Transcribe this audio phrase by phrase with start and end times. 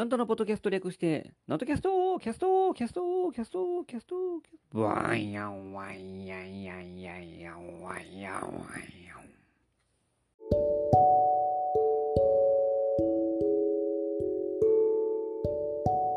[0.00, 9.20] なんとのポッドキャスト略して、なんとキャストキャストキャストキャストキャストキャストワイヤンワイヤンヤンヤンヤンワイヤンワイヤン。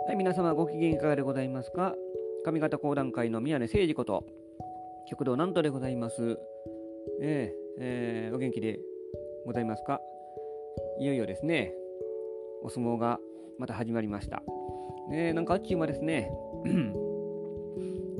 [0.08, 1.94] はい、皆様ご機嫌いかがでございますか
[2.46, 4.26] 上方講談界の宮根誠司こと、
[5.10, 6.40] 旭堂南斗でございます。
[7.22, 8.80] えーえーお元気で
[9.46, 10.00] ございますか
[11.02, 11.74] いよいよですね、
[12.62, 13.20] お相撲が
[13.64, 14.44] また始まりました。
[15.08, 16.30] ね、なんかあっちゅう間ですね、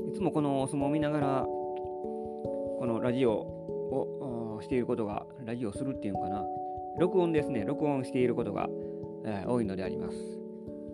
[0.08, 6.46] いつもこのお相撲を見ながら、このラジオをしていることが、ラジオをするっていうのかな、
[6.98, 8.70] 録音ですね、録音していることが、
[9.26, 10.16] えー多いのであります。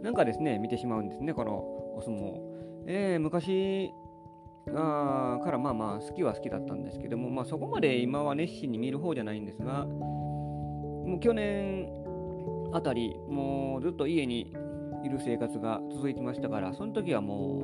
[0.03, 1.53] なんかですね、見てしまうんですね、この
[1.97, 2.41] お相撲。
[2.89, 3.93] えー昔
[4.75, 12.00] あからまあまあ好きは好きだったんですけども、まあ、そこまで今は熱心に見る方じゃないんですが、もう去年
[12.73, 14.53] あたり、もうずっと家に
[15.05, 17.63] いる生活が続いてましたから、その時はも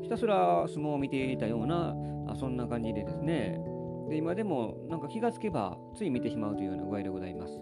[0.00, 1.94] うひたすら相撲を見ていたような、
[2.26, 3.60] あそんな感じでですね、
[4.08, 7.60] で今でもなんか気がつけばつい見てしまうというような具合でございます。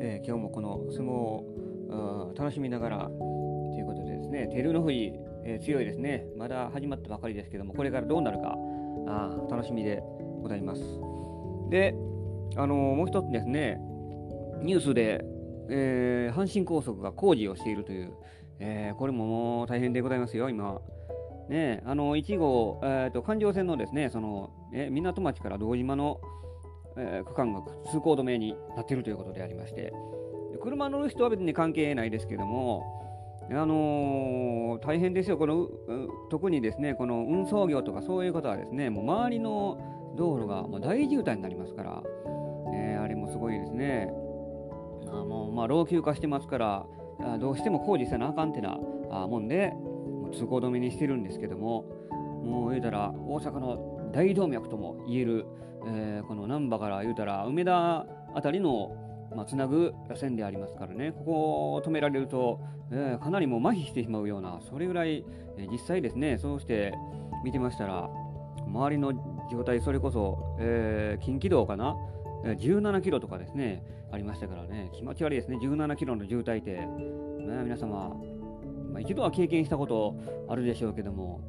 [0.00, 5.12] えー今日もこの相撲を楽しみながらということでですね、照ノ富士、
[5.44, 8.56] えー強いですね、まだ始まったばかりですけども、これからどうなるか、
[9.06, 10.02] あ楽しみで
[10.42, 10.82] ございます。
[11.70, 11.94] で、
[12.56, 13.80] あのーもう一つですね、
[14.62, 15.24] ニュースで、
[15.68, 18.12] えー阪神高速が工事をしているという、
[18.58, 20.80] えーこれももう大変でございますよ、今。
[21.48, 26.20] ね、あの1号、えーと、環状線のですね、その、え港町から堂島の、
[26.96, 29.92] え区間が通行止めになっているということでありまして、
[30.60, 32.84] 車乗る人は別に関係ないですけども、
[33.50, 35.68] あのー大変ですよ、この
[36.28, 39.78] 特にですね、この運送業とかそういう方はですね、もう周りの
[40.16, 42.02] 道路がもう大渋滞になりますから、
[42.70, 44.12] ねあれもすごいですね。
[45.12, 46.86] あもうまあ老朽化してますから、
[47.20, 48.78] あどうしても工事せなあかんってな
[49.10, 51.84] あもんで、もう通行止めにしてるんですけども、
[52.44, 55.46] もう言うたら大阪の大動脈とも言える、
[55.86, 58.96] えーこの難波から言うたら梅田あたりの、
[59.34, 65.24] まあ、つなぐ線でありますからね、ここを止められると、えーかなりもう麻痺してしまうような、それぐらい、
[65.56, 66.94] えー実際ですね、そうして
[67.44, 68.08] 見てましたら、
[68.66, 69.12] 周りの
[69.50, 71.96] 状態、それこそ、えー近畿道かな、
[72.44, 76.88] 17キロとかですね、ありましたからね、気持ち悪いですね、17キロの渋滞って、ね、
[77.64, 78.16] 皆様、
[78.92, 80.16] まあ、一度は経験したこと
[80.48, 81.40] あるでしょうけども、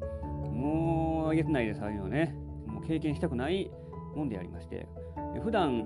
[0.52, 2.34] もう、えげつないです、ああいうのね。
[2.66, 3.70] もう経験したくない
[4.14, 4.86] もんでありまして、
[5.42, 5.84] 普段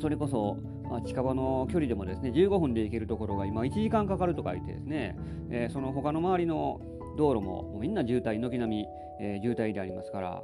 [0.00, 0.56] それこそ、
[0.88, 5.16] まあ、近場の距離でもですね、15分で行けるところが今1時間かかるとか言ってですね、
[5.50, 6.80] えーその他の周りの
[7.16, 8.86] 道路もみんな渋滞、軒並み、
[9.20, 10.42] えー渋滞でありますから、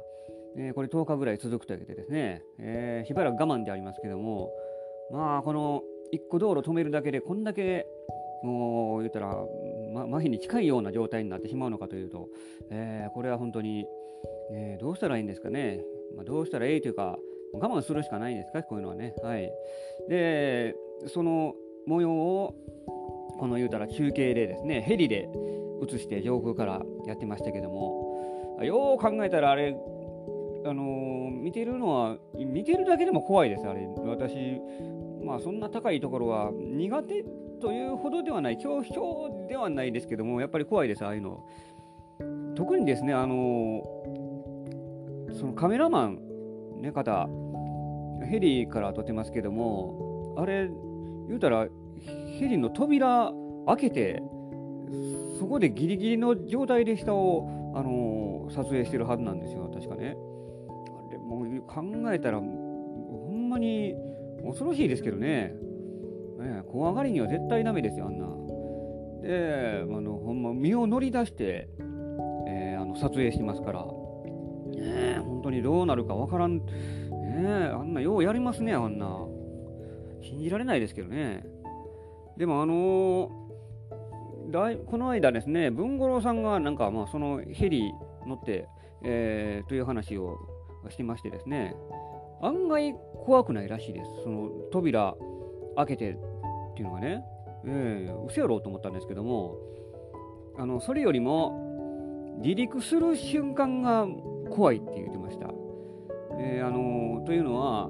[0.57, 4.51] えーこれ10日ぐらい続くというわけでですね、えーしばらく我慢でありますけども、
[5.11, 5.83] まあ、この
[6.13, 7.85] 1個道路止めるだけでこんだけ
[8.43, 9.35] もう言ったら、
[9.93, 12.29] ま、麻痺に近いような状態になってしまうのかというと、
[12.69, 13.85] えーこれは本当に、
[14.51, 15.81] ね、どうしたらいいんですかね。
[16.15, 17.17] まあ、どうしたらいいというか、
[17.53, 19.13] 我慢するしかないんですか、こういうのはね。
[19.23, 19.51] はい。
[20.07, 20.75] で、
[21.07, 21.55] その
[21.85, 22.55] 模様を、
[23.39, 25.29] この言うたら中継でですね、ヘリで
[25.81, 29.75] 映して上空からやってましたけども、よう考えたらあれ、
[30.65, 33.87] あのー見てるのは、見てるだけでも怖いです、あれ。
[34.05, 34.35] 私、
[35.23, 37.23] まあそんな高いところは苦手
[37.61, 41.45] というほどではない、恐怖症ではないですけども、やっぱり怖いです、ああいうの。
[42.55, 47.29] 特にですね、あのーそのカメラマン、ね、方、
[48.29, 50.69] ヘリから撮ってますけども、あれ、
[51.27, 51.67] 言うたら、
[52.39, 53.31] ヘリの扉
[53.67, 54.23] 開けて、
[55.39, 60.17] そこでギリギリの状態で下を、あのー撮影してるはずなんですよ、確かね。
[61.67, 61.83] 考
[62.13, 63.95] えたら、ほんまに
[64.43, 65.53] 恐ろしいですけどね。
[66.39, 68.27] ね怖がりには絶対ダメですよ、あんな。
[69.21, 71.69] で、あのほんま身を乗り出して、
[72.47, 76.63] えーあの撮影してますから、ねえ、本当にどうなるかわからん、ね、
[77.73, 79.25] あんなようやりますね、あんな。
[80.21, 81.43] 信じられないですけどね。
[82.37, 83.39] でも、あのー
[84.51, 87.91] だいこの間ですね、文五郎さんがなんか、まあ、そのヘリ
[88.25, 88.67] 乗って、
[89.03, 90.37] えーという話を
[90.89, 91.75] してましてですね、
[92.41, 92.95] 案外
[93.25, 94.23] 怖くないらしいです。
[94.23, 95.15] その扉
[95.75, 96.17] 開けてっ
[96.75, 97.23] ていうのがね、
[97.65, 99.57] ええ嘘やろうと思ったんですけども、
[100.57, 104.07] あのそれよりも離陸する瞬間が
[104.49, 105.49] 怖いって言ってました。
[106.39, 107.89] えーあのというのは、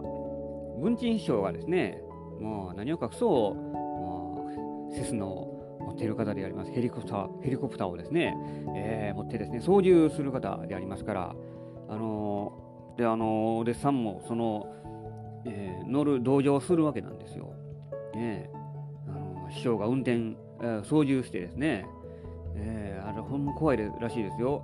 [0.82, 2.02] 文鎮師匠がですね、
[2.40, 8.36] もう何を隠そう、もうセスナを持っている方であります、ヘリコプターヘリコプターをですね、
[8.76, 11.36] えー持ってですね、操縦する方でありますから、
[11.88, 12.54] あの
[13.00, 14.68] で、あのお弟子さんもその、
[15.46, 17.54] えー乗る、同乗するわけなんですよ。
[18.14, 18.50] ね
[19.08, 21.86] あの師匠が運転えー、操縦してですね、
[22.56, 24.64] えー、あれほんま怖いらしいですよ。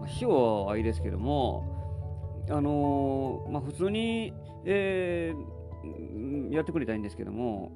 [0.00, 4.32] まあ、死はいいですけども、あの、まあ、普通に、
[4.64, 7.72] えー、やってくれたいんですけども、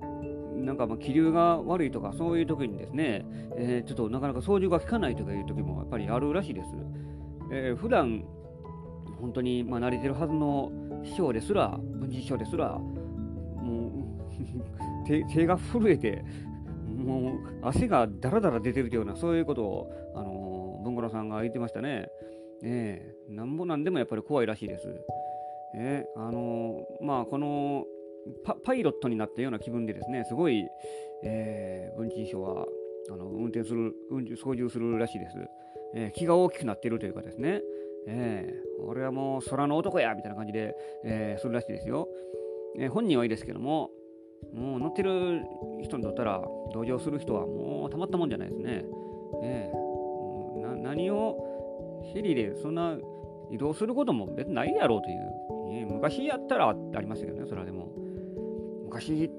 [0.57, 3.25] なんかま気流が悪いとかそういう時にですね、
[3.57, 6.71] えー、ちょっとなかなか操縦が効かないとかいう時もやっぱりあるらしいです。
[7.53, 8.25] えー、普段
[9.21, 10.71] 本当にまあ慣れてるはずの
[11.05, 13.89] 師匠ですら、文治師匠ですら、も
[15.05, 16.25] う手 手が震えて、
[16.97, 22.09] もう汗がだらだら出てるというような、そういうことを、あの文五郎さんが言ってましたね。
[22.63, 24.89] ねえ、なんぼなんでもやっぱり怖いらしいです。
[25.75, 27.85] えー、あのまあ、この
[28.45, 30.67] パパイロットになったような気分でですね、すごい、
[31.25, 32.67] えー、文鎮賞は
[33.11, 33.95] あの運転する、
[34.37, 35.37] 操縦するらしいです。
[35.95, 37.63] えー、気が大きくなっているというかですね、
[38.11, 40.75] えー、俺はもう空の男やみたいな感じで、
[41.05, 42.09] えー、するらしいですよ。
[42.79, 43.91] えー、本人はいいですけども、
[44.55, 45.43] もう乗ってる
[45.83, 48.85] 人にとったら、同情する人はもうたまったもんじゃないですね。
[49.43, 52.97] えー、な何をヘリでそんな
[53.51, 57.89] 移動することも別にないやろうという、え、昔やったらありましたけどね、それはでも。
[58.85, 59.31] 昔、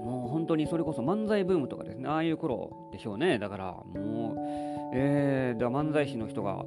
[0.00, 3.38] もう本当にそれこそ漫才ブームとかですね、ああいう頃でしょうね。
[3.38, 4.36] だからもう、
[4.94, 6.64] えー、だ漫才師の人が、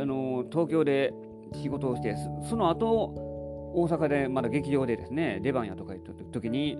[0.00, 1.12] あの東京で
[1.52, 2.16] 仕事をして、
[2.48, 3.12] その後
[3.74, 6.78] 大阪でまだ劇場でですね、出番やとか言った時に、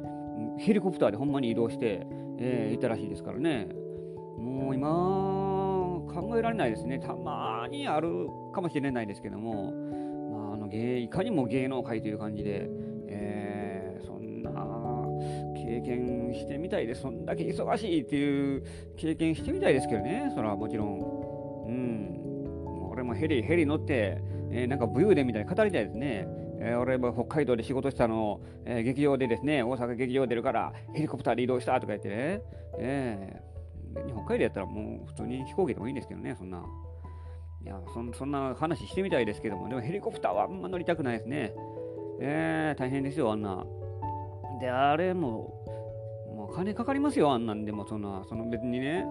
[0.58, 2.06] ヘリコプターでほんまに移動して、
[2.38, 3.68] えー、いたらしいですからね。
[4.38, 4.88] もう今、
[6.12, 6.98] 考えられないですね。
[6.98, 9.72] たまにあるかもしれないですけども、
[10.30, 12.68] まあ、あの芸いかにも芸能界という感じで、
[13.08, 14.50] えー、そんな
[15.56, 17.02] 経験してみたいです。
[17.02, 18.62] そんだけ忙しいっていう
[18.96, 20.84] 経験してみたいですけどね、それはもちろ。
[20.84, 21.13] ん。
[23.14, 26.26] ヘリ、ヘリ乗って、えー、なんか武勇伝みたいに語りたいですね。
[26.60, 32.42] え、俺も北海道で仕事したの、えー、劇場でですね、大阪劇場出るからヘリコプターで移動したとか言ってね、
[32.78, 36.64] えー、北海道やったらもう普通に飛行機でもいいんですけどね、そんな。
[37.64, 41.54] いやそん、そんな話してみたいですけども、でもヘリコプターはあんま乗りたくないですね。
[42.20, 43.64] えー、大変ですよ、あんな。
[44.60, 45.64] で、あれも、
[46.34, 49.04] もう金かかりますよ、あんなんでも、そんな、その別にね、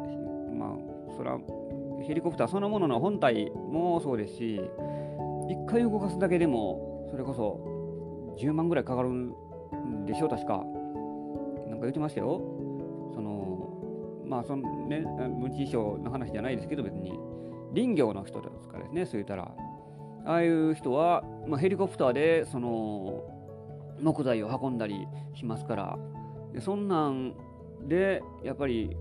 [0.55, 1.37] まあ、そら、
[2.07, 4.61] ヘリコプターそのものの本体もそうですし、
[5.49, 9.33] 一回動かすだけでも、それこそ10万ぐらいかかるん
[10.05, 10.63] でしょう確か。
[11.67, 12.41] なんか言ってましたよ。
[13.13, 15.05] そのまあそのね
[15.39, 17.19] 無知賞の話じゃないですけど別に。
[17.73, 19.51] 林業の人ですからですねそう言ったら。
[20.25, 23.23] ああいう人は、まあ、ヘリコプターでその
[23.99, 25.97] 木材を運んだりしますから。
[26.53, 27.33] でそんなん
[27.87, 28.95] でやっぱり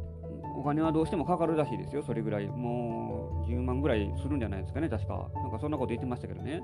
[0.56, 2.46] お金はどうしてもかかるらしいですよ、それぐらい。
[2.46, 5.28] もう10万ぐらいするんじゃないですかね、確か。
[5.34, 6.62] なんかそんなこと言ってましたけどね。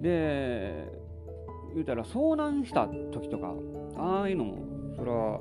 [0.00, 0.88] で
[1.74, 3.54] 言うたら遭難した時とか
[3.96, 5.40] ああいうのもそれは、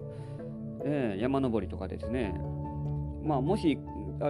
[0.83, 2.33] えー、山登りとかですね
[3.23, 3.77] まあもし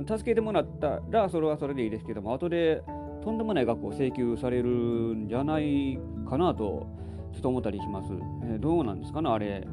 [0.08, 2.82] 助けてもらったらそれはそれでいいですけども後で
[3.24, 5.98] とんでもない額を請求されるんじゃない
[6.30, 6.88] かなと
[7.32, 8.10] ちょっと思ったりします、
[8.44, 9.66] えー、どうなんですかねあれ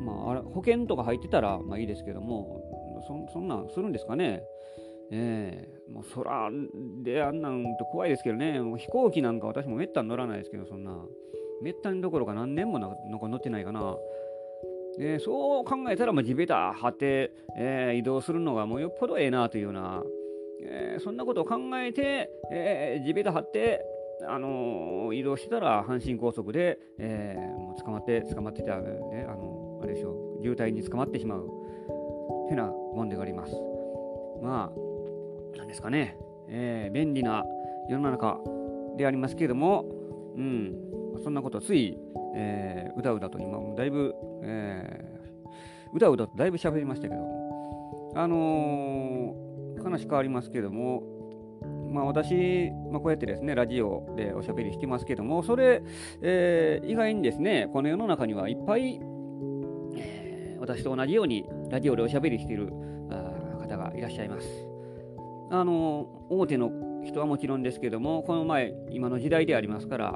[0.00, 2.60] まあ、あれ保険とか入ってたらまあいいですけども
[3.06, 4.42] そそんなんするんですかね。
[5.12, 6.50] ええー、もう空
[7.02, 11.04] であんなんと怖いですけどね、もう飛行機なんか私もめったに乗らないですけど、そんな、
[11.62, 12.96] めったにどころか何年もなんか
[13.28, 13.96] 乗ってないかな。
[14.98, 20.02] えー、そう考えたら、まあ、地べた張って、えー、移動するのがもうよっぽどええなというような、
[20.62, 23.84] えー、そんなことを考えて、えー、地べた張って、
[24.28, 29.59] あのー、移動してたら阪神高速で、えー、もう捕まって、捕まってた、ね、あの
[30.40, 31.48] あれでしょう、渋滞に捕まってしまう、
[32.48, 33.54] てなもんであります。
[34.42, 34.72] ま
[35.54, 36.16] あなんですかね、
[36.48, 37.44] えー、便利な
[37.88, 38.38] 世の中
[38.96, 39.84] でありますけれども、
[40.36, 40.74] うん、
[41.22, 41.98] そんなことつい、
[42.34, 47.40] えー、うだうだと今だいぶ、えー、うだうだとだいぶ喋りましたけど。
[48.14, 51.02] あのー、話変わりますけれども、
[51.92, 55.82] まあ、私、まあ、こうやってですね、ラジオでおしゃべりしてますけども、それ、
[56.20, 59.00] えー、意外にですね、この世の中にはいっぱい、
[60.70, 62.68] 私と同じようにラジオでおしゃべりしている
[63.60, 64.46] 方がいらっしゃいます。
[65.50, 66.70] あの大手の
[67.04, 70.14] 人はもちろんですけどもこの前今の時代でありますから、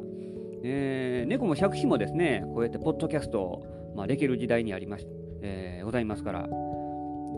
[0.63, 5.09] えー、猫も借子もですねこうやってポッドキャストを、まあ、できる時代にありまし、
[5.43, 6.47] えー、ございますから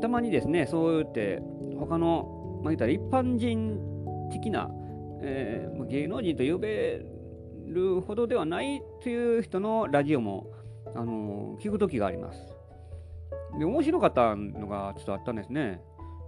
[0.02, 1.40] たまにですねそうやって
[1.78, 3.80] 他の、まあ、言ったら一般人
[4.30, 4.68] 的な、
[5.22, 7.00] えー、芸能人と呼べ
[7.66, 10.46] るほどではないという人のラジオも、
[10.94, 12.55] あの聞く時があります。
[13.58, 15.80] で面白かったのがちょっとあったんですね。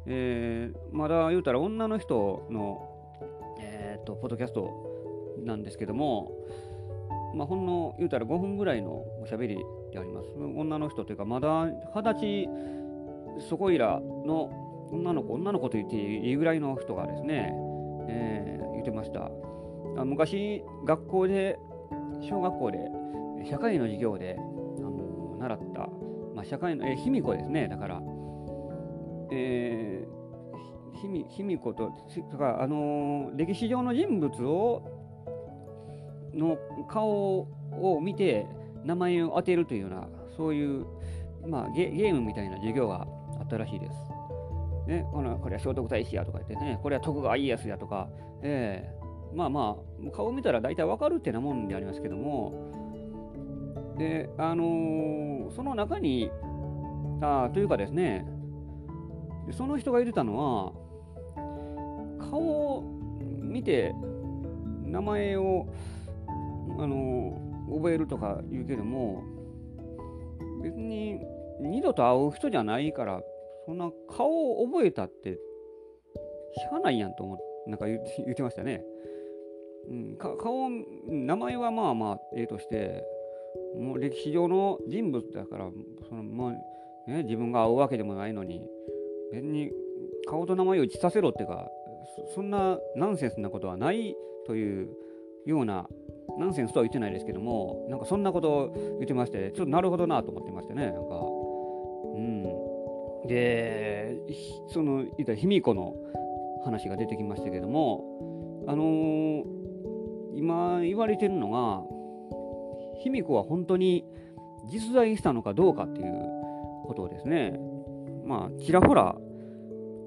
[0.07, 2.89] えー、まだ言うたら女の人の、
[3.61, 4.71] えーと、ポッドキャスト
[5.45, 6.33] なんですけども、
[7.35, 9.57] まあ、ほんの言うたら5分ぐらいのおしゃべり
[9.93, 10.29] であります。
[10.39, 12.49] 女の人というか、まだ二十歳
[13.49, 17.53] そこいらの女の子、女の子と言っていいぐらいの人がですね、
[18.09, 19.31] えー、言ってました。
[19.99, 21.59] あ昔、学校で、
[22.23, 22.79] 小学校で、
[23.49, 25.89] 社会の授業で、あの習った、
[26.39, 28.01] まあ、社会の、え、卑弥呼ですね、だから、
[29.33, 31.91] えー、卑弥呼と、
[32.31, 34.85] とか、あのー、歴史上の人物を、
[36.33, 36.57] の
[36.89, 37.41] 顔
[37.73, 38.47] を見て、
[38.85, 40.87] 名前を当てるというような、そういう、
[41.45, 43.05] まあ、ゲゲームみたいな授業が
[43.41, 43.97] あったらしいです。
[44.87, 48.09] ね、このこれは聖徳太子やとか言ってね、これは徳川家康やとか、
[48.43, 49.77] えー、まあま
[50.07, 52.78] あ、顔見たら大体わかるってなもんでありますけども、
[53.99, 56.31] で、あのー、その中に、
[57.21, 58.27] あというかですね、
[59.51, 60.73] その人が言ってたのは、
[62.31, 62.85] 顔を
[63.41, 63.95] 見て、
[64.85, 65.67] 名前を、
[66.79, 69.23] あのー、覚えるとか言うけども、
[70.63, 71.19] 別に
[71.61, 73.21] 二度と会う人じゃないから、
[73.67, 78.85] そんな顔を覚えたって、しゃあないやんと思って、なんか 言ってましたね。
[79.89, 80.69] うん、顔、
[81.07, 83.05] 名前はまあまあ、ええとして、
[83.77, 85.71] もう歴史上の人物だから、
[86.09, 88.69] そのまあね、自分が会うわけでもないのに、
[89.33, 89.71] 別に
[90.27, 91.69] 顔と名前を一致させろっていうか、
[92.35, 94.15] そんなナンセンスなことはない
[94.47, 94.89] という
[95.47, 95.89] ような、
[96.39, 101.01] ナンセンスとは言ってないですけども、なんかそんなことを言ってまして、ちょっとなるほどなと思ってましてね、なんか、
[102.15, 102.43] うん。
[103.27, 104.17] で、
[104.69, 105.95] その、言った卑弥呼の
[106.65, 108.05] 話が出てきましたけども、
[108.67, 109.45] あのー、
[110.35, 111.83] 今言われてるのが、
[113.05, 114.05] 卑弥呼は本当に
[114.71, 116.13] 実在したのかどうかっていう
[116.87, 117.59] ことをですね、
[118.27, 119.17] まあ、ちらほら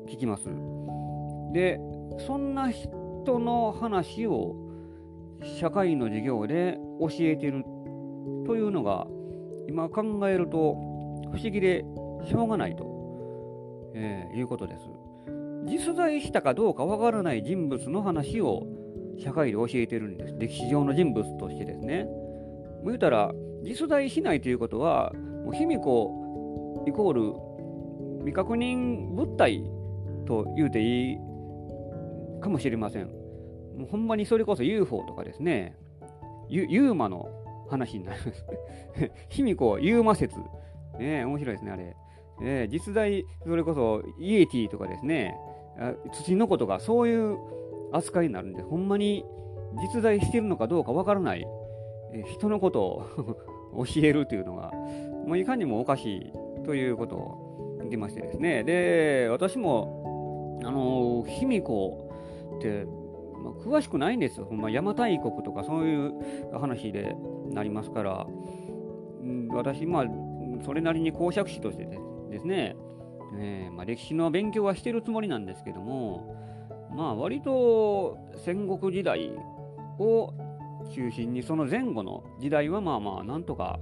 [0.07, 0.50] 聞きます。
[1.53, 1.79] で、
[2.25, 4.55] そんな人の話を
[5.60, 7.63] 社会の授業で教えてる
[8.45, 9.07] というのが、
[9.67, 10.74] 今考えると
[11.31, 11.86] 不思議で
[12.25, 12.91] しょうがないと
[13.93, 14.86] えー、いうことです。
[15.65, 18.65] 実在したかどうかわからない人物の話を
[19.19, 20.36] 社会で教えてるんです。
[20.38, 22.07] 歴史上の人物としてですね。
[22.81, 23.31] もう言うたら、
[23.63, 25.13] 実在しないということは、
[25.45, 27.33] もう卑弥呼イコール
[28.19, 29.63] 未確認物体
[30.25, 31.17] と言うていい
[32.41, 33.07] かもしれません。
[33.07, 35.77] もうほんまにそれこそ UFO とかですね、
[36.50, 37.29] ユーマの
[37.69, 38.45] 話になります。
[39.29, 40.38] 卑弥呼ユーマ説。
[41.00, 41.95] ね面白いですね、あれ。
[42.43, 45.38] えー、実在、それこそイエティとかですね、
[46.11, 47.38] 土の子とかそういう
[47.91, 49.25] 扱いになるんで、ほんまに
[49.81, 51.45] 実在してるのかどうかわからない、
[52.13, 52.82] え、人のこと
[53.74, 54.72] を教えるというのが、
[55.25, 56.34] もういかにもおかしい
[56.65, 58.63] ということを言ってましてですね。
[58.63, 62.10] で、私も、あの、卑弥呼
[62.58, 62.86] って、
[63.44, 64.46] まあ、詳しくないんですよ。
[64.46, 66.13] ほんま邪馬台国とかそういう
[66.60, 67.15] 話で
[67.50, 68.27] なりますから、
[69.53, 70.06] 私、まあ、
[70.63, 71.86] それなりに公爵士として
[72.30, 72.75] ですね、
[73.38, 76.36] えー、まあ、歴史の勉強はしてるつもりなんですけども、
[76.96, 79.32] まあ、割と戦国時代
[79.98, 80.34] を
[80.91, 83.79] 中心にその前後の時代はまあまあなんとか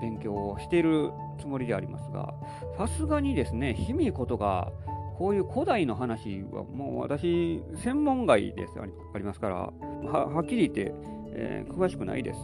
[0.00, 1.10] 勉強をしている
[1.40, 2.34] つもりでありますが
[2.76, 4.72] さすがにですね卑弥呼とか
[5.16, 10.94] こういう古代の話はもう私専門外ですありますからはっきり言って、
[11.32, 12.40] えー、詳しくないです。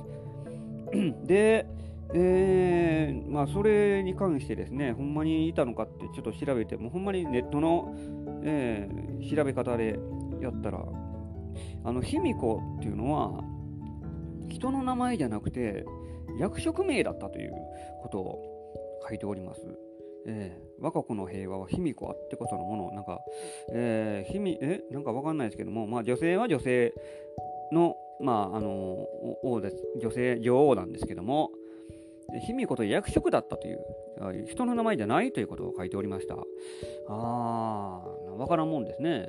[1.26, 1.66] で、
[2.14, 7.94] えー、まあ、それに関してですね、ほんまにいたのかってちょっと調べて、もほんまにネットの、
[8.42, 9.98] えー、調べ方で
[10.40, 10.84] やったら、
[11.84, 13.42] あの、卑弥呼っていうのは、
[14.52, 15.84] 人の名前じゃなくて、
[16.38, 17.52] 役職名だったという
[18.02, 19.62] ことを書いております。
[20.24, 23.20] えー、我が子の平和は卑弥呼あってこそのもの、なんか、
[23.72, 26.94] えー、卑弥、え、なんかわかんないですけども、まあ女性は女性
[27.72, 29.08] の、まあ、あの、
[29.42, 29.76] 王です。
[30.00, 31.50] 女性、女王なんですけども、
[32.46, 36.36] 卑弥呼と役職だったという、人の名前じゃないということを書いておりました。
[37.08, 39.28] あー、わからんもんですね。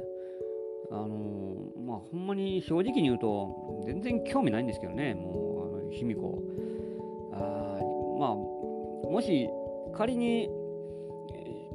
[0.93, 6.39] あの、まあ、ほんまに正直に言うと、全然興味ないんですけどね、もう、あの卑弥呼。
[7.33, 7.79] あ
[8.19, 8.35] まあ、
[9.11, 9.49] もし
[9.95, 10.49] 仮に、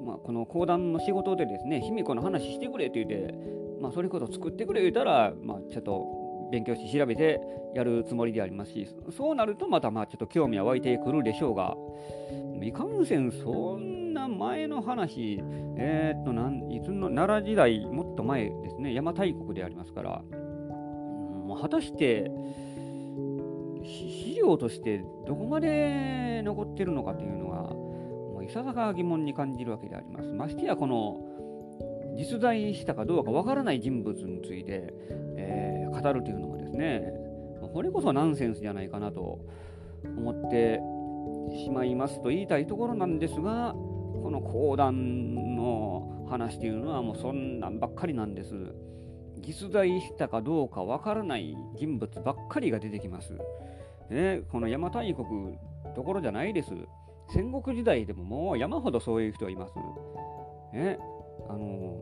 [0.04, 3.34] まあ、この講談の仕事でですね、卑弥呼の話してくれって言って、
[3.80, 7.40] まあ、それこそ作ってくれ言うたら、まあ、ちょっと勉強して調べて
[7.74, 11.76] やるつもりでありますし、そうなるとまたまあちょっと興味は湧いてくるでしょうが、
[12.62, 15.40] いかんせんそんな前の話、
[15.76, 20.22] えー、っとなん、いつの奈良時代、もっと前ですね、邪馬台国でありますから、
[21.46, 22.30] もう果たして、
[23.84, 30.32] 資料としてどこまで残ってるのかというのは、もういささか疑問に感じるわけであります。
[30.32, 31.20] ましてや、この
[32.16, 34.92] 実在したかどうかわからない人物について、
[35.36, 37.12] えー、語るというのがですね、
[37.72, 39.38] これこそナンセンスじゃないかなと
[40.04, 40.80] 思って
[41.64, 43.74] しまいますと言いたいところなんですが、
[44.22, 48.54] この講談の話っていうのはもうそんなんばっかりなんです。
[49.40, 53.32] 実在したかどうかわからない人物ばっかりが出てきます。
[54.10, 55.56] ね、この邪馬台国
[55.94, 56.70] どころじゃないです。
[57.30, 59.74] 戦国時代でももう山ほどそういう人はいます。
[60.72, 60.98] ね、
[61.48, 61.98] あの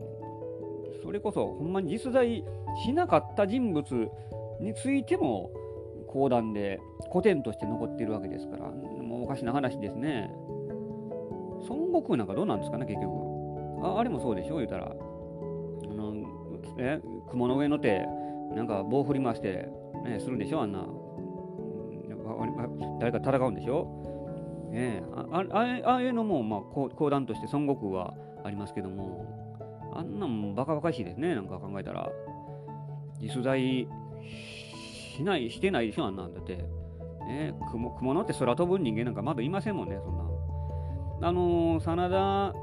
[1.03, 2.43] それこそほんまに実在
[2.83, 4.09] しなかった人物
[4.59, 5.51] についても
[6.07, 6.79] 講談で
[7.11, 10.31] 古典として残っているわけですから、もうおかしな話ですね。
[11.69, 13.13] 孫悟空なんかどうなんですかね、結局。
[13.83, 14.85] ああれもそうでしょ、言うたら。
[14.85, 16.13] あの
[16.79, 18.05] え雲の上の手、
[18.55, 19.69] なんか棒振り回して、
[20.05, 20.85] ね、するんでしょ、あんな。
[22.99, 23.87] 誰か戦うんでしょ。
[24.71, 29.25] ね、あああいうのも、まあ、講談として孫悟空はありますけども、
[29.93, 32.09] あんなんもバカバカしいですね、なんか考えたら。
[33.19, 33.87] 実在
[35.15, 36.57] しない、してないでしょ、あんなんだって。
[37.27, 40.26] ね、雲雲のって空飛ぶ人間なんかまだいませんもんね、そんな。
[41.21, 42.53] あの、真田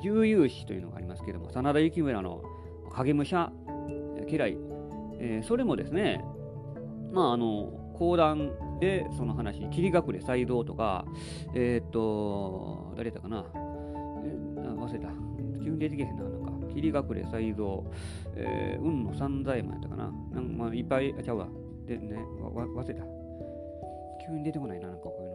[0.00, 2.42] 重勇士というのがありますけども、真田幸村の
[2.92, 3.52] 影武者
[4.28, 4.56] 家来、
[5.18, 6.24] えー、それもですね、
[7.12, 11.04] まあ、あの、講談でその話、霧隠れ斎道とか、
[11.54, 13.44] えっ、と、誰だかな、
[14.24, 15.08] えー、忘れた、
[15.62, 17.84] 急に出てけへんな、なんか、霧隠れ斎道、
[18.36, 21.48] えー、運の三左衛門やったかな、なんかまあ、いっぱい、あ、ちゃうわ、
[21.86, 23.02] でね、わ忘れた。
[24.24, 25.30] 急に出てこないな、なんかこういう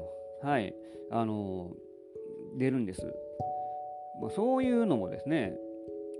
[0.46, 0.52] の。
[0.52, 0.74] はい。
[1.12, 1.93] あのー、
[2.58, 3.06] 出るんです。
[4.22, 5.54] まあ、そういうのもですね、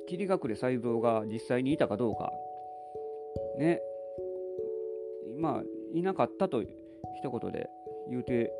[0.08, 2.32] 霧隠れ才蔵が実際にいたかどうか、
[3.58, 3.82] ね、
[5.40, 5.64] まあ、
[5.94, 6.70] いなかったと一
[7.32, 7.70] 言で
[8.10, 8.52] 言うて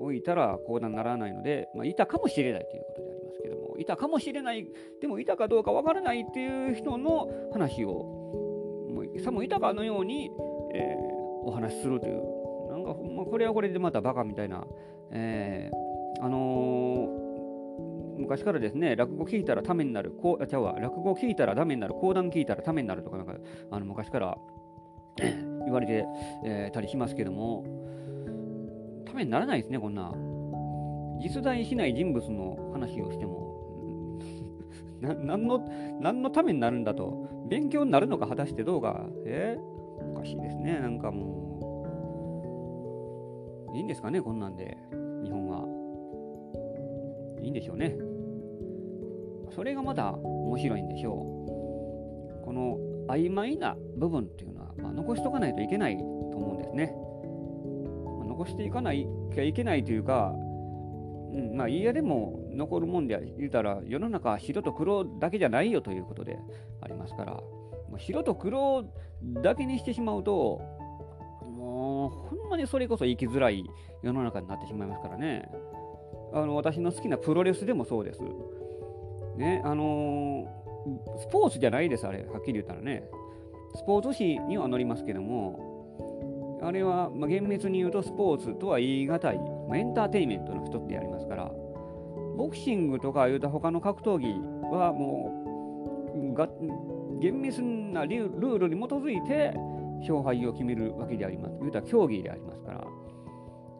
[0.00, 4.66] おいたら講談にならないので、まあ、いたかもしれないということでありますけども、いたかもしれない、
[5.00, 7.90] でもいたかどうかわからないっていう人の話を
[8.90, 10.30] もうさも豊かのように、
[10.74, 14.66] えー、お話しするという、なんか、まあ、これはこれでまたバカみたいな、
[15.12, 23.34] えー、あのー、昔からですね、落語聞いたらためになる、こうちゃうわ、落語聞いたらダメになる、講談聞いたらためになるとか、なんか
[23.70, 24.38] あの昔から
[25.18, 26.04] 言われて、
[26.44, 27.64] えー、たりしますけども、
[29.04, 30.12] ためにならないですね、こんな。
[31.20, 34.18] 実在しない人物の話をしても、
[35.00, 35.60] な何の
[36.00, 37.28] 何のためになるんだと。
[37.48, 39.08] 勉強になるのか果たしてどうか。
[39.24, 39.58] え
[40.14, 41.47] おかしいですねなんかもう。
[43.78, 44.76] いいんですかねこんなんで。
[45.24, 45.64] 日本は。
[47.42, 47.96] いいんでしょうね。
[49.54, 52.44] それがまだ面白いんでしょう。
[52.44, 56.94] この曖昧な部分っていうのは、まあ、残しとかないといけないと思うんですね、
[58.18, 60.32] まあ、残していかないきゃいけないというか
[61.30, 66.38] うん、まあ家でも残るもんで言うたら世の中は白と黒だけじゃないよということで
[66.80, 68.84] ありますからもう白と黒
[69.42, 70.62] だけにしてしまうと
[72.48, 73.64] んまにそれこそ生きづらい
[74.02, 75.48] 世の中になってしまいますからね。
[76.32, 78.20] あの私の好きなプロレスでもそうです。
[79.36, 82.24] ねあのー、スポーツじゃないですあれ。
[82.24, 83.08] はっきり言ったらね。
[83.74, 91.52] スポーツ紙には載りますけどもあれは、まあ、厳密に言うとスポーツとは言い難いまあ、エンターテインメントの一つでありますから、
[92.36, 94.28] ボクシングとかいうと他の格闘技
[94.74, 95.32] はも
[96.16, 96.48] うが
[97.20, 99.54] 厳密なルールに基づいて
[100.00, 101.56] 勝敗を決めるわけであります。
[101.60, 102.84] 言うたら競技でありますから、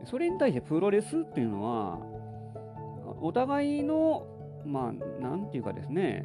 [0.04, 1.98] それに対してプロレスっていうのは、
[3.20, 4.26] お互いの、
[4.64, 6.24] まあ、なんていうかですね、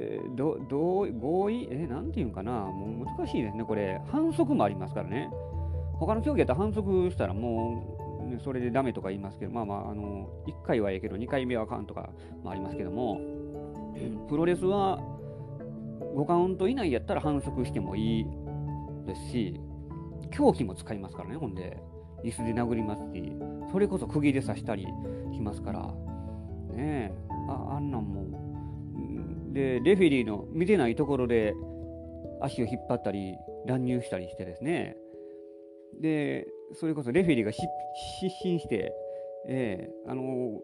[0.00, 5.30] えー、どど合意、えー、なんていうんかな、もう難しいですね、これ、反則もありますからね。
[5.98, 12.10] 他の競技やったら反則したらもうそれでダメとか言いますけど、まあまあ、あの1回はええけど、2回目はあかんとか
[12.42, 13.20] もありますけども、
[14.28, 14.98] プロレスは
[16.14, 18.26] 5カウント以内やったら反則してもいい。
[19.08, 19.60] ですし、
[20.30, 21.76] 凶器も使いますからね、ほんで、
[22.24, 23.32] 椅子で殴りますし、
[23.72, 24.86] それこそ釘で刺したり
[25.32, 25.94] しますから、
[26.74, 27.12] ねえ、
[27.48, 28.26] ああんなんも、
[29.52, 31.54] で、レフェリーの見てないところで
[32.40, 33.34] 足を引っ張ったり、
[33.66, 34.96] 乱入したりしてですね、
[36.00, 37.68] で、それこそレフェリーが失
[38.42, 38.92] 神して、
[39.48, 40.58] えー、あのー、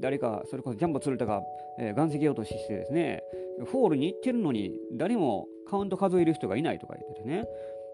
[0.00, 1.42] 誰か、それこそジャンボ鶴田が、
[1.78, 3.22] えー、岩石落とししてですね、
[3.66, 7.44] フォールに行ってるのに、誰もカウント数える人がいないとか言っててね、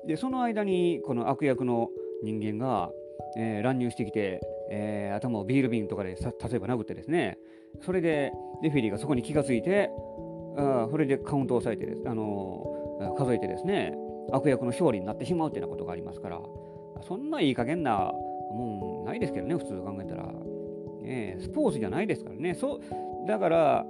[0.06, 1.88] で、その間に、この悪役の
[2.22, 2.90] 人間が、
[3.36, 7.38] えー、乱入してきて、えー、頭をビール瓶とかでさ例えば殴ってですね、
[7.84, 8.32] それで
[8.62, 9.90] レフェリーがそこに気がついて、
[10.56, 13.94] あそれでカウントを抑えてです、あのー、数えてですね、
[14.32, 16.40] 悪役の勝利になってしまうっていうようなことがありますから、
[17.06, 18.12] そんないい加減な
[18.52, 20.32] もんないですけどね、普通考えたら。
[21.02, 22.54] ね、スポーツじゃないですからね。
[22.54, 23.86] そうだから、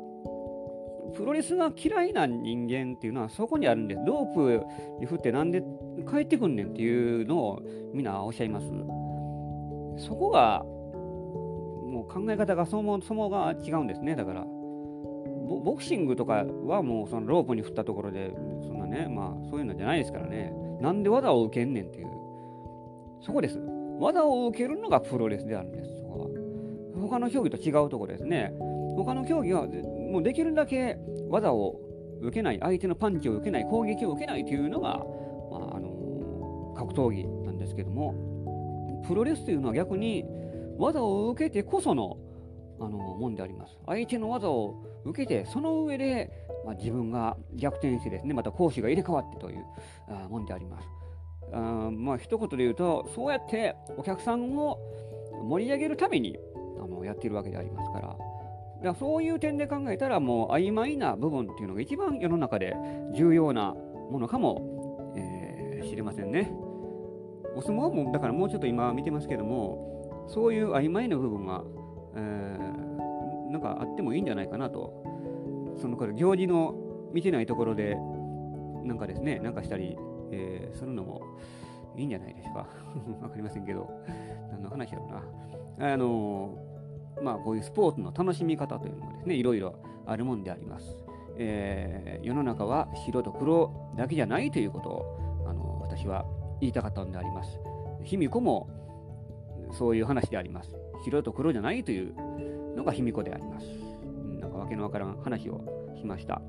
[1.15, 4.01] プロレスが嫌いな人間っていうのはそこにあるんです。
[4.07, 4.65] ロープ
[5.01, 5.63] に振ってなんで
[6.05, 8.67] 帰ってくんねんっていうのをみんなおっしゃいます。
[10.07, 14.17] そこがもう考え方がそもそもが違うんですね。
[14.17, 18.33] だからボクシングとかはもうそのロープに振ったところで
[18.63, 20.53] そんなねまあそういうのじゃないですからね。
[20.81, 22.09] なんで技を受けんねんっていう。
[23.21, 23.59] そこです。
[23.99, 25.97] 技を受けるのがプロレスであるんです。
[25.99, 26.29] そこは。
[27.03, 28.55] 他の競技と違うところですね。
[28.97, 29.67] 他の競技は
[30.11, 31.79] もうできるだけ技を
[32.21, 35.05] 受けない相手のパンチを受けない攻撃を受けないというのが、
[36.81, 40.25] 格闘技なんですけどもプロレスというのは逆に
[40.79, 42.17] 技を受けてこその
[42.81, 43.79] あのもんであります。
[43.87, 46.31] 相手の技を受けて、その上で、
[46.65, 49.65] まあ、自分が逆転してですね、また講師が入れ替わってという
[50.09, 50.89] あもんであります。
[51.53, 54.79] あまあ一言で言うと、そうやってお客さんを
[55.43, 56.39] 盛り上げるために
[56.83, 58.19] あのやってるわけでありますから、だか
[58.83, 62.75] らそういう点で考えたら、もう曖昧な部分っていうのが一番世の中で
[63.15, 63.75] 重要な
[64.11, 66.51] ものかも、えー、知れませんね。
[67.57, 71.65] お相撲も、だからもうちょっと今見てますけども、そういう曖昧な部分は
[72.17, 75.05] えー、なんかあってもいいんじゃないかなと、
[75.81, 76.75] そのこれ行事の
[77.13, 77.97] 見てないところで、
[78.85, 79.97] なんかですね、なんかしたり、
[80.33, 81.23] えー、するのも
[81.97, 82.67] いいんじゃないですか。
[83.21, 83.91] わかりませんけど、
[84.51, 85.93] 何の話やろうな。
[85.93, 89.75] あのー、まあ、こういうスポーツの楽しみ方というのもですね、いろいろ
[90.07, 90.97] あるもんであります。
[91.43, 96.27] えー、世の中は白と黒だけじゃないということを、あの私は
[96.61, 97.59] 言いたかったのであります。
[98.05, 98.69] 卑弥呼も
[99.73, 100.71] そういう話であります。
[101.05, 102.15] 白と黒じゃないという
[102.77, 103.67] のが卑弥呼であります。
[104.41, 105.61] なんかわけのわからん話を
[105.97, 106.41] しました。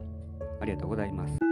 [0.60, 1.52] ありがとうございます。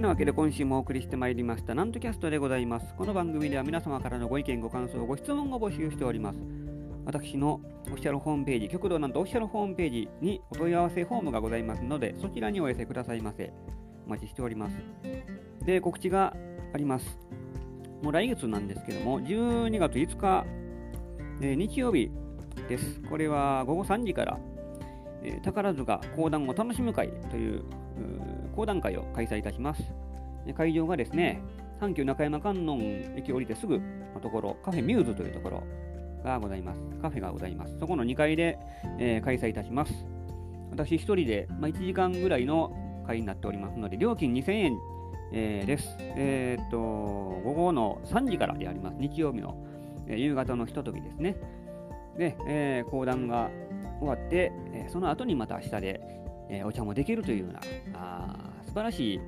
[0.00, 2.94] てなわけで今週もお送りしてまいりましたなんとキャストでございます。
[2.94, 6.69] この番組では皆様からのご意見、ご感想、ご質問を募集しております。
[7.04, 13.52] 私のオフィシャルホームページ、極道なんとオフィシャルホームページにお問い合わせフォームがございますので、そちらにお寄せくださいませ。
[14.06, 14.76] お待ちしております。
[15.64, 16.36] で、告知が
[16.72, 17.18] あります。
[18.02, 20.46] もう来月なんですけども、12月5日、
[21.42, 22.10] えー、日曜日
[22.68, 23.00] です。
[23.02, 24.38] これは午後3時から、
[25.22, 27.64] えー、宝塚講談を楽しむ会という
[28.54, 29.82] 講談会を開催いたします。
[30.56, 31.42] 会場がですね、
[31.80, 32.80] 阪急中山観音
[33.16, 33.78] 駅降りてすぐ
[34.14, 35.62] のところ、カフェミューズというところ
[36.22, 36.80] がございます。
[37.00, 37.78] カフェがございます。
[37.78, 38.58] そこの2階で、
[38.98, 39.92] えー、開催いたします。
[40.70, 42.72] 私1人で、まあ、1時間ぐらいの
[43.06, 44.78] 会になっておりますので、料金2000円
[45.32, 45.96] えー、です。
[46.16, 48.96] えー、っと、午後の3時からやります。
[48.98, 49.56] 日曜日の、
[50.08, 51.36] え、夕方のひとときですね。
[52.18, 53.48] で、え、講談が
[54.00, 56.00] 終わって、え、その後にまた下で、
[56.48, 57.60] え、お茶もできるというような、
[57.94, 59.20] あ素晴らしい、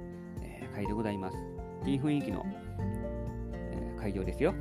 [0.43, 1.37] え、会でございます。
[1.87, 2.45] いい雰囲気の、
[3.71, 4.55] え、会場ですよ。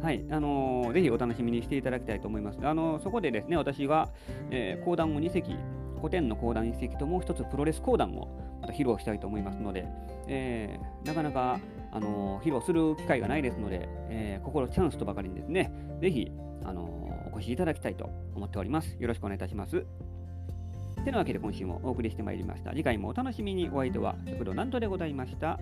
[0.00, 2.58] はい、あのー、ぜひお楽しみにしていただきたいと思います。
[2.62, 4.08] あの、そこでですね、私は、
[4.50, 5.56] えー、講談を2席、
[5.98, 8.28] 古典の講談1席ともう一つプロレス講談を
[8.60, 9.86] また披露したいと思いますので、
[10.28, 11.58] えー、なかなか、
[11.90, 16.30] あの、披露する機会がないですので、えー、心チャンスとばかりにですね、ぜひ、
[16.64, 16.82] あの、
[17.32, 18.96] お越しいただきたいと思っております。
[19.00, 19.84] よろしくお願いいたします。
[21.08, 22.70] てなわけで今週もお送りしてまいりました。
[22.70, 25.58] 次回もお楽しみにお相手は、極道なんとでございました。